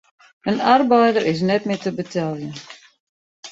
In 0.49 0.57
arbeider 0.75 1.23
is 1.31 1.39
net 1.47 1.63
mear 1.67 1.81
te 1.83 1.91
beteljen. 1.99 2.53